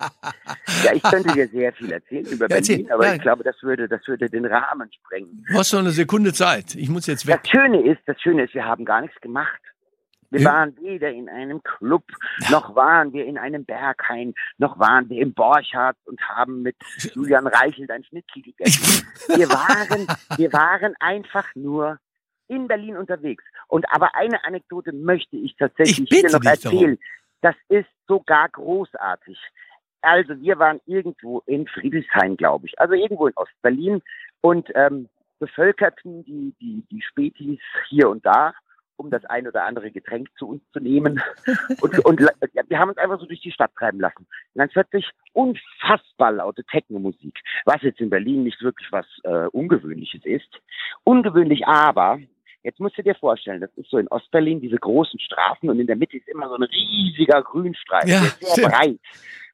Ja, 0.85 0.92
ich 0.95 1.02
könnte 1.02 1.33
dir 1.33 1.49
sehr 1.49 1.73
viel 1.73 1.92
erzählen 1.92 2.26
über 2.26 2.49
Ja, 2.49 2.57
erzähl. 2.57 2.76
Berlin, 2.78 2.92
aber 2.92 3.07
Ja. 3.07 3.14
ich 3.14 3.23
glaube, 3.23 3.45
das 3.45 3.57
würde, 3.62 3.88
das 3.88 4.00
würde 4.07 4.28
den 4.28 4.45
Rahmen 4.47 4.90
sprengen. 4.92 5.45
Du 5.49 5.54
hast 5.59 5.73
noch 5.73 5.81
eine 5.81 5.90
Sekunde 5.90 6.33
Zeit. 6.33 6.75
Ich 6.75 6.88
muss 6.88 7.07
jetzt 7.07 7.26
weg. 7.26 7.40
Schöne 7.52 7.82
ist, 7.82 8.00
das 8.06 8.21
Schöne 8.21 8.44
ist, 8.44 8.54
wir 8.54 8.64
haben 8.64 8.85
gar 8.85 9.02
nichts 9.02 9.21
gemacht. 9.21 9.61
Wir 10.32 10.47
waren 10.47 10.75
weder 10.78 11.11
in 11.11 11.28
einem 11.28 11.62
Club, 11.62 12.04
noch 12.49 12.75
waren 12.75 13.12
wir 13.12 13.26
in 13.26 13.37
einem 13.37 13.66
Berghain, 13.66 14.32
noch 14.56 14.78
waren 14.78 15.11
wir 15.11 15.21
im 15.21 15.35
Borchardt 15.35 15.99
und 16.06 16.26
haben 16.26 16.62
mit 16.62 16.75
Julian 17.14 17.47
Reichelt 17.47 17.90
ein 17.90 18.02
Schnitzel 18.02 18.40
gegessen. 18.40 19.06
Wir 19.37 19.49
waren, 19.50 20.06
wir 20.38 20.52
waren 20.52 20.94
einfach 21.00 21.47
nur 21.54 21.99
in 22.49 22.66
Berlin 22.66 22.97
unterwegs. 22.97 23.44
Und 23.68 23.87
aber 23.90 24.14
eine 24.14 24.44
Anekdote 24.44 24.92
möchte 24.92 25.37
ich 25.37 25.54
tatsächlich 25.56 26.11
Ich 26.11 26.21
hier 26.21 26.30
noch 26.30 26.44
erzählen. 26.44 26.99
Das 27.40 27.54
ist 27.68 27.88
sogar 28.09 28.49
großartig. 28.49 29.38
Also 30.00 30.40
wir 30.40 30.59
waren 30.59 30.80
irgendwo 30.87 31.40
in 31.47 31.66
Friedrichshain, 31.68 32.37
glaube 32.37 32.66
ich, 32.66 32.78
also 32.80 32.94
irgendwo 32.94 33.28
in 33.28 33.35
Ostberlin 33.37 34.02
und 34.40 34.68
ähm, 34.75 35.09
bevölkerten 35.42 36.25
die, 36.25 36.54
die, 36.61 36.84
die 36.90 37.02
Spätis 37.02 37.58
hier 37.88 38.08
und 38.08 38.25
da, 38.25 38.54
um 38.96 39.11
das 39.11 39.25
ein 39.25 39.49
oder 39.49 39.64
andere 39.64 39.90
Getränk 39.90 40.28
zu 40.38 40.46
uns 40.49 40.62
zu 40.72 40.78
nehmen. 40.78 41.20
Und, 41.80 41.99
und 42.04 42.20
ja, 42.20 42.62
wir 42.68 42.78
haben 42.78 42.90
uns 42.90 42.99
einfach 42.99 43.18
so 43.18 43.26
durch 43.26 43.40
die 43.40 43.50
Stadt 43.50 43.72
treiben 43.76 43.99
lassen. 43.99 44.18
Und 44.18 44.58
dann 44.61 44.68
plötzlich 44.68 45.11
unfassbar 45.32 46.30
laute 46.30 46.62
Techno-Musik, 46.64 47.37
was 47.64 47.82
jetzt 47.82 48.00
in 48.00 48.11
Berlin 48.11 48.44
nicht 48.44 48.62
wirklich 48.62 48.87
was 48.92 49.06
äh, 49.25 49.46
Ungewöhnliches 49.49 50.25
ist. 50.25 50.61
Ungewöhnlich 51.02 51.66
aber, 51.66 52.20
jetzt 52.62 52.78
musst 52.78 52.96
du 52.99 53.02
dir 53.02 53.16
vorstellen, 53.16 53.61
das 53.61 53.70
ist 53.76 53.90
so 53.90 53.99
in 53.99 54.06
Ostberlin 54.08 54.61
diese 54.61 54.76
großen 54.76 55.18
Straßen 55.18 55.68
und 55.68 55.80
in 55.80 55.88
der 55.88 55.96
Mitte 55.96 56.18
ist 56.18 56.28
immer 56.28 56.49
so 56.49 56.54
ein 56.54 56.62
riesiger 56.62 57.42
Grünstreifen, 57.42 58.08
Ja, 58.08 58.20
der 58.20 58.28
ist 58.28 58.40
sehr 58.40 58.52
stimmt. 58.52 58.72
breit. 58.72 59.00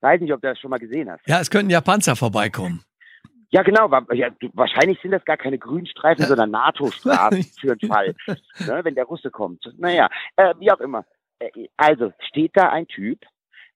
Weiß 0.02 0.20
nicht, 0.20 0.32
ob 0.32 0.42
du 0.42 0.48
das 0.48 0.58
schon 0.58 0.70
mal 0.70 0.78
gesehen 0.78 1.10
hast. 1.10 1.26
Ja, 1.26 1.40
es 1.40 1.48
könnten 1.50 1.70
ja 1.70 1.80
Panzer 1.80 2.14
vorbeikommen. 2.16 2.82
Ja, 3.50 3.62
genau. 3.62 3.90
Ja, 4.12 4.30
du, 4.30 4.50
wahrscheinlich 4.52 5.00
sind 5.00 5.12
das 5.12 5.24
gar 5.24 5.36
keine 5.36 5.58
Grünstreifen, 5.58 6.24
sondern 6.24 6.50
NATO-Straßen 6.50 7.42
für 7.60 7.76
den 7.76 7.88
Fall, 7.88 8.14
ne, 8.26 8.80
wenn 8.84 8.94
der 8.94 9.04
Russe 9.04 9.30
kommt. 9.30 9.64
Naja, 9.78 10.08
äh, 10.36 10.54
wie 10.58 10.70
auch 10.70 10.80
immer. 10.80 11.04
Äh, 11.38 11.68
also 11.76 12.12
steht 12.28 12.52
da 12.54 12.68
ein 12.68 12.86
Typ, 12.88 13.24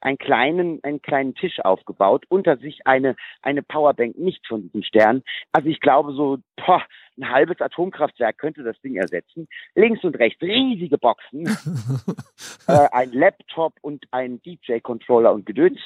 einen 0.03 0.19
kleinen, 0.19 0.81
einen 0.83 1.01
kleinen 1.01 1.35
Tisch 1.35 1.61
aufgebaut, 1.61 2.25
unter 2.29 2.57
sich 2.59 2.81
eine, 2.87 3.17
eine 3.41 3.63
Powerbank, 3.63 4.19
nicht 4.19 4.47
von 4.47 4.63
diesem 4.63 4.83
Stern. 4.83 5.23
Also 5.53 5.69
ich 5.69 5.81
glaube 5.81 6.13
so, 6.13 6.39
boah, 6.57 6.83
ein 7.17 7.31
halbes 7.31 7.61
Atomkraftwerk 7.61 8.39
könnte 8.39 8.63
das 8.63 8.81
Ding 8.81 8.97
ersetzen. 8.97 9.49
Links 9.75 10.03
und 10.05 10.19
rechts 10.19 10.43
riesige 10.43 10.99
Boxen, 10.99 11.47
äh, 12.67 12.89
ein 12.93 13.13
Laptop 13.13 13.75
und 13.81 14.05
ein 14.11 14.43
DJ-Controller 14.43 15.33
und 15.33 15.47
Gedöns 15.47 15.79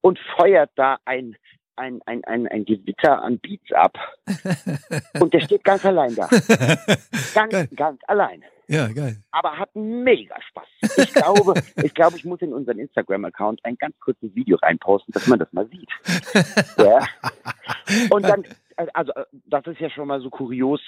und 0.00 0.18
feuert 0.36 0.70
da 0.76 0.98
ein, 1.04 1.36
ein, 1.76 2.00
ein, 2.06 2.24
ein, 2.24 2.46
ein 2.48 2.64
Gewitter 2.64 3.22
an 3.22 3.38
Beats 3.38 3.72
ab. 3.72 3.98
Und 5.20 5.34
der 5.34 5.40
steht 5.40 5.64
ganz 5.64 5.84
allein 5.84 6.14
da. 6.14 6.28
Ganz, 7.34 7.50
Geil. 7.52 7.68
ganz 7.74 8.00
allein. 8.06 8.44
Ja, 8.66 8.88
geil. 8.88 9.16
Aber 9.30 9.58
hat 9.58 9.74
mega 9.74 10.36
Spaß. 10.40 10.66
Ich 10.96 11.12
glaube, 11.12 11.54
ich 11.82 11.92
glaube, 11.94 12.16
ich 12.16 12.24
muss 12.24 12.40
in 12.40 12.52
unseren 12.52 12.78
Instagram-Account 12.78 13.64
ein 13.64 13.76
ganz 13.76 13.98
kurzes 14.00 14.34
Video 14.34 14.56
reinposten, 14.56 15.12
dass 15.12 15.26
man 15.26 15.38
das 15.38 15.52
mal 15.52 15.68
sieht. 15.68 15.90
Ja. 16.78 17.06
Und 18.10 18.22
dann, 18.22 18.44
also 18.94 19.12
das 19.46 19.66
ist 19.66 19.80
ja 19.80 19.90
schon 19.90 20.08
mal 20.08 20.20
so 20.20 20.30
kurios 20.30 20.80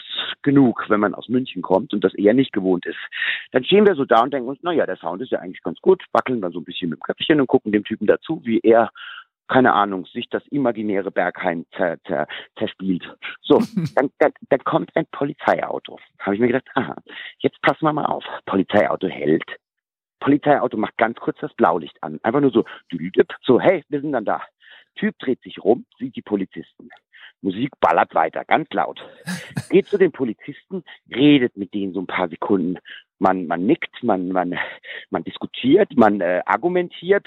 genug, 0.43 0.85
wenn 0.88 1.00
man 1.00 1.14
aus 1.14 1.28
München 1.28 1.61
kommt 1.61 1.93
und 1.93 2.02
das 2.02 2.14
eher 2.14 2.33
nicht 2.33 2.52
gewohnt 2.52 2.87
ist. 2.87 2.99
Dann 3.52 3.64
stehen 3.64 3.87
wir 3.87 3.95
so 3.95 4.05
da 4.05 4.23
und 4.23 4.33
denken 4.33 4.49
uns, 4.49 4.62
naja, 4.62 4.87
der 4.87 4.97
Sound 4.97 5.21
ist 5.21 5.33
ja 5.33 5.40
eigentlich 5.40 5.62
ganz 5.62 5.81
gut, 5.81 6.02
wackeln 6.12 6.40
dann 6.40 6.52
so 6.52 6.61
ein 6.61 6.64
bisschen 6.64 6.90
mit 6.90 6.99
dem 6.99 7.02
Köpfchen 7.02 7.40
und 7.40 7.47
gucken 7.47 7.73
dem 7.73 7.85
Typen 7.85 8.07
dazu, 8.07 8.40
wie 8.45 8.61
er 8.61 8.90
keine 9.49 9.73
Ahnung, 9.73 10.07
sich 10.07 10.29
das 10.29 10.47
imaginäre 10.49 11.11
Berghain 11.11 11.67
zer, 11.76 11.99
zer, 12.07 12.26
zerspielt. 12.59 13.05
So, 13.43 13.59
dann, 13.95 14.11
dann, 14.19 14.33
dann 14.49 14.65
kommt 14.65 14.95
ein 14.97 15.07
Polizeiauto. 15.12 15.99
Habe 16.19 16.35
ich 16.35 16.41
mir 16.41 16.49
gedacht, 16.49 16.69
aha, 16.75 16.97
jetzt 17.38 17.61
passen 17.62 17.85
wir 17.85 17.93
mal 17.93 18.07
auf. 18.07 18.25
Polizeiauto 18.47 19.09
hält. 19.09 19.45
Polizeiauto 20.21 20.76
macht 20.76 20.97
ganz 20.97 21.19
kurz 21.19 21.38
das 21.41 21.55
Blaulicht 21.55 22.03
an. 22.03 22.19
Einfach 22.23 22.41
nur 22.41 22.50
so, 22.50 22.65
so, 23.43 23.61
hey, 23.61 23.85
wir 23.88 24.00
sind 24.00 24.12
dann 24.12 24.25
da. 24.25 24.43
Typ 24.97 25.19
dreht 25.19 25.43
sich 25.43 25.62
rum, 25.62 25.85
sieht 25.99 26.17
die 26.17 26.23
Polizisten. 26.23 26.88
Musik 27.43 27.71
ballert 27.81 28.15
weiter, 28.15 28.45
ganz 28.45 28.69
laut. 28.73 29.00
Geht 29.71 29.87
zu 29.87 29.99
den 29.99 30.11
Polizisten, 30.11 30.85
redet 31.15 31.57
mit 31.57 31.75
denen 31.75 31.93
so 31.93 32.00
ein 32.00 32.07
paar 32.07 32.29
Sekunden. 32.29 32.79
Man, 33.19 33.47
man 33.47 33.67
nickt, 33.67 34.03
man, 34.03 34.29
man, 34.29 34.59
man 35.11 35.25
diskutiert, 35.25 35.97
man 35.97 36.21
äh, 36.21 36.43
argumentiert. 36.47 37.26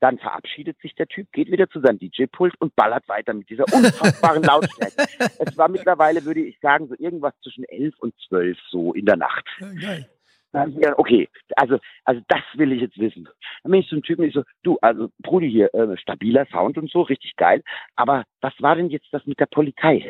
Dann 0.00 0.18
verabschiedet 0.18 0.78
sich 0.80 0.94
der 0.94 1.06
Typ, 1.06 1.32
geht 1.32 1.50
wieder 1.50 1.68
zu 1.68 1.80
seinem 1.80 1.98
DJ-Pult 1.98 2.54
und 2.60 2.76
ballert 2.76 3.08
weiter 3.08 3.32
mit 3.32 3.48
dieser 3.48 3.64
unfassbaren 3.72 4.42
Lautstärke. 4.42 5.06
es 5.38 5.56
war 5.56 5.68
mittlerweile, 5.68 6.24
würde 6.24 6.40
ich 6.40 6.58
sagen, 6.60 6.88
so 6.88 6.94
irgendwas 6.98 7.34
zwischen 7.42 7.64
elf 7.64 7.94
und 7.98 8.14
zwölf 8.28 8.58
so 8.70 8.92
in 8.92 9.06
der 9.06 9.16
Nacht. 9.16 9.44
Ja, 9.60 9.72
geil. 9.72 10.08
Dann 10.52 10.62
hab 10.62 10.68
ich 10.68 10.74
gedacht, 10.76 10.98
okay, 10.98 11.28
also, 11.56 11.78
also 12.04 12.20
das 12.28 12.42
will 12.54 12.72
ich 12.72 12.80
jetzt 12.80 12.98
wissen. 12.98 13.28
Dann 13.62 13.72
bin 13.72 13.80
ich 13.80 13.88
zum 13.88 14.02
Typen, 14.02 14.24
ich 14.24 14.34
so, 14.34 14.42
du, 14.62 14.78
also 14.80 15.10
Brudi 15.18 15.50
hier, 15.50 15.72
äh, 15.74 15.96
stabiler 15.98 16.46
Sound 16.46 16.78
und 16.78 16.90
so, 16.90 17.02
richtig 17.02 17.36
geil. 17.36 17.62
Aber 17.96 18.24
was 18.40 18.54
war 18.60 18.76
denn 18.76 18.90
jetzt 18.90 19.08
das 19.12 19.26
mit 19.26 19.38
der 19.40 19.46
Polizei? 19.46 20.08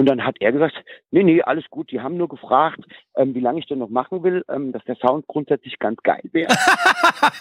Und 0.00 0.08
dann 0.08 0.24
hat 0.24 0.36
er 0.40 0.50
gesagt, 0.50 0.82
nee, 1.10 1.22
nee, 1.22 1.42
alles 1.42 1.68
gut, 1.68 1.90
die 1.90 2.00
haben 2.00 2.16
nur 2.16 2.28
gefragt, 2.28 2.80
ähm, 3.16 3.34
wie 3.34 3.40
lange 3.40 3.58
ich 3.58 3.66
denn 3.66 3.80
noch 3.80 3.90
machen 3.90 4.22
will, 4.22 4.42
ähm, 4.48 4.72
dass 4.72 4.82
der 4.84 4.96
Sound 4.96 5.26
grundsätzlich 5.26 5.78
ganz 5.78 6.02
geil 6.02 6.22
wäre. 6.32 6.48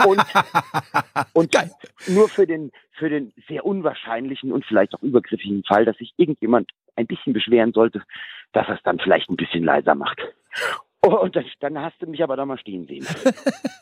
und 0.05 0.21
und 1.33 1.51
Geil. 1.53 1.71
nur 2.07 2.27
für 2.27 2.45
den, 2.45 2.71
für 2.91 3.09
den 3.09 3.31
sehr 3.47 3.65
unwahrscheinlichen 3.65 4.51
und 4.51 4.65
vielleicht 4.65 4.93
auch 4.93 5.01
übergriffigen 5.01 5.63
Fall, 5.63 5.85
dass 5.85 5.97
sich 5.97 6.13
irgendjemand 6.17 6.69
ein 6.97 7.07
bisschen 7.07 7.31
beschweren 7.31 7.71
sollte, 7.71 8.03
dass 8.51 8.67
er 8.67 8.75
es 8.75 8.83
dann 8.83 8.99
vielleicht 8.99 9.29
ein 9.29 9.37
bisschen 9.37 9.63
leiser 9.63 9.95
macht. 9.95 10.19
Oh, 11.01 11.15
und 11.15 11.35
das, 11.35 11.45
dann 11.59 11.79
hast 11.79 12.01
du 12.01 12.07
mich 12.07 12.21
aber 12.21 12.35
da 12.35 12.45
mal 12.45 12.59
stehen 12.59 12.85
sehen. 12.85 13.05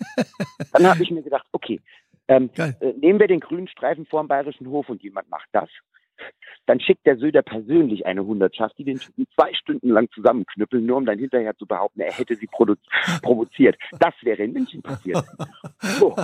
dann 0.74 0.88
habe 0.88 1.02
ich 1.02 1.12
mir 1.12 1.24
gedacht, 1.24 1.48
okay, 1.52 1.82
ähm, 2.28 2.50
äh, 2.58 2.74
nehmen 2.98 3.20
wir 3.20 3.28
den 3.28 3.40
grünen 3.40 3.68
Streifen 3.68 4.06
vor 4.06 4.22
dem 4.22 4.28
Bayerischen 4.28 4.68
Hof 4.68 4.90
und 4.90 5.02
jemand 5.02 5.30
macht 5.30 5.48
das. 5.52 5.70
Dann 6.66 6.80
schickt 6.80 7.06
der 7.06 7.18
Söder 7.18 7.44
persönlich 7.44 8.06
eine 8.06 8.26
Hundertschaft, 8.26 8.78
die 8.78 8.84
den 8.84 9.00
Typen 9.00 9.26
zwei 9.36 9.54
Stunden 9.54 9.90
lang 9.90 10.10
zusammenknüppeln, 10.12 10.86
nur 10.86 10.98
um 10.98 11.06
dann 11.06 11.20
hinterher 11.20 11.56
zu 11.56 11.66
behaupten, 11.66 12.02
er 12.02 12.12
hätte 12.12 12.36
sie 12.36 12.48
provoziert. 13.22 13.78
Das 14.00 14.14
wäre 14.22 14.44
in 14.44 14.54
München 14.54 14.82
passiert. 14.82 15.24
So. 15.80 16.16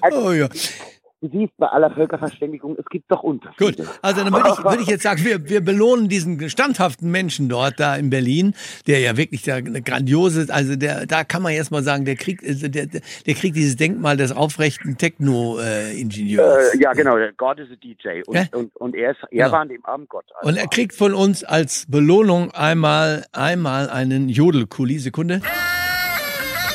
Also, 0.00 0.28
Oh 0.28 0.32
ja. 0.32 0.48
Du 1.24 1.30
siehst 1.38 1.56
bei 1.56 1.68
aller 1.68 1.90
Völkerverständigung, 1.90 2.76
es 2.78 2.84
gibt 2.90 3.10
doch 3.10 3.22
Unterschiede. 3.22 3.84
Gut, 3.84 3.98
also 4.02 4.22
dann 4.24 4.32
würde 4.34 4.50
ich, 4.50 4.62
würde 4.62 4.82
ich 4.82 4.88
jetzt 4.88 5.04
sagen, 5.04 5.24
wir, 5.24 5.48
wir 5.48 5.62
belohnen 5.62 6.10
diesen 6.10 6.50
standhaften 6.50 7.10
Menschen 7.10 7.48
dort 7.48 7.80
da 7.80 7.96
in 7.96 8.10
Berlin, 8.10 8.52
der 8.86 8.98
ja 8.98 9.16
wirklich 9.16 9.40
da 9.42 9.54
eine 9.54 9.80
grandiose, 9.80 10.48
also 10.52 10.76
der, 10.76 11.06
da 11.06 11.24
kann 11.24 11.40
man 11.40 11.54
jetzt 11.54 11.70
mal 11.70 11.82
sagen, 11.82 12.04
der 12.04 12.16
kriegt, 12.16 12.44
also 12.46 12.68
der, 12.68 12.88
der 12.88 13.34
kriegt 13.34 13.56
dieses 13.56 13.76
Denkmal 13.76 14.18
des 14.18 14.32
aufrechten 14.32 14.98
Techno-Ingenieurs. 14.98 16.74
Äh, 16.74 16.82
ja, 16.82 16.92
genau, 16.92 17.16
der 17.16 17.32
God 17.32 17.58
is 17.58 17.70
a 17.70 17.76
DJ. 17.82 18.20
Und, 18.26 18.36
Ja? 18.36 18.44
und, 18.52 18.76
und 18.76 18.94
er, 18.94 19.12
ist, 19.12 19.22
er 19.22 19.28
Genau. 19.30 19.52
war 19.52 19.60
an 19.60 19.68
dem 19.70 19.84
Abend 19.86 20.10
Gott. 20.10 20.26
Also 20.36 20.50
Und 20.50 20.58
er 20.58 20.66
kriegt 20.68 20.94
von 20.94 21.14
uns 21.14 21.42
als 21.42 21.86
Belohnung 21.88 22.50
einmal, 22.50 23.24
einmal 23.32 23.88
einen 23.88 24.28
Jodelkuli. 24.28 24.98
Sekunde. 24.98 25.40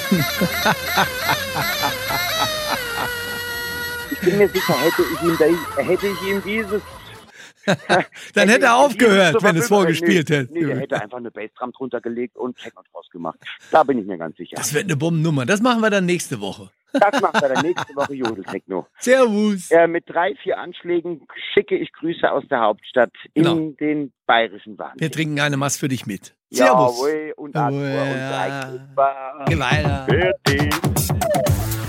ich 4.22 4.28
bin 4.28 4.38
mir 4.38 4.48
sicher, 4.50 4.74
hätte 4.74 5.02
ich 5.14 5.22
ihm, 5.22 5.38
da, 5.40 5.84
hätte 5.84 6.08
ich 6.08 6.22
ihm 6.28 6.42
dieses. 6.44 6.82
Dann 8.34 8.50
hätte 8.50 8.66
er 8.66 8.78
aufgehört, 8.78 9.44
wenn 9.44 9.56
es 9.58 9.68
vorgespielt 9.68 10.30
nee, 10.30 10.36
hätte. 10.38 10.54
Nee, 10.54 10.66
der 10.66 10.80
hätte 10.80 11.02
einfach 11.02 11.18
eine 11.18 11.30
Bassdrum 11.30 11.72
drunter 11.72 12.02
gelegt 12.02 12.36
und 12.38 12.58
Techno 12.58 12.82
draus 12.92 13.10
gemacht. 13.12 13.38
Da 13.72 13.84
bin 13.84 14.00
ich 14.00 14.08
mir 14.08 14.18
ganz 14.18 14.38
sicher. 14.38 14.56
Das 14.56 14.74
wird 14.74 14.86
eine 14.86 14.96
Bombennummer. 14.96 15.46
Das 15.46 15.62
machen 15.62 15.82
wir 15.82 15.90
dann 15.90 16.06
nächste 16.06 16.42
Woche. 16.42 16.72
Das 16.94 17.22
macht 17.22 17.42
er 17.44 17.50
dann 17.50 17.64
nächste 17.64 17.96
Woche 17.96 18.16
Jodeltechno. 18.16 18.88
Servus. 19.00 19.70
Äh, 19.70 19.88
mit 19.88 20.06
drei, 20.08 20.34
vier 20.42 20.58
Anschlägen 20.58 21.22
schicke 21.54 21.78
ich 21.78 21.94
Grüße 21.94 22.32
aus 22.32 22.44
der 22.50 22.62
Hauptstadt 22.62 23.12
in 23.36 23.44
Genau. 23.44 23.70
den 23.80 24.12
bayerischen 24.26 24.78
Wahnsinn. 24.80 25.00
Wir 25.02 25.12
trinken 25.12 25.40
eine 25.40 25.58
Maß 25.58 25.78
für 25.78 25.88
dich 25.88 26.08
mit. 26.08 26.34
Servus. 26.50 26.98
Jawohl, 26.98 27.34
und 27.38 27.54
Jawohl. 27.54 27.84
und 27.84 28.14
drei 30.56 31.49